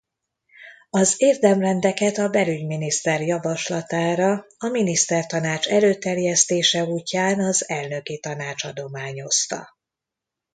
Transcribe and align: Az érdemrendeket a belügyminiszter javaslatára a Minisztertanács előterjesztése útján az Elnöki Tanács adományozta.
Az 0.89 1.13
érdemrendeket 1.17 2.17
a 2.17 2.29
belügyminiszter 2.29 3.21
javaslatára 3.21 4.45
a 4.57 4.67
Minisztertanács 4.67 5.67
előterjesztése 5.67 6.83
útján 6.83 7.39
az 7.39 7.69
Elnöki 7.69 8.19
Tanács 8.19 8.63
adományozta. 8.63 9.69